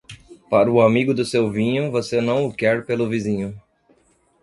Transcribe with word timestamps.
Para 0.49 0.71
o 0.71 0.81
amigo 0.81 1.13
do 1.13 1.23
seu 1.23 1.51
vinho 1.51 1.91
você 1.91 2.19
não 2.21 2.47
o 2.47 2.51
quer 2.51 2.87
pelo 2.87 3.07
vizinho. 3.07 3.55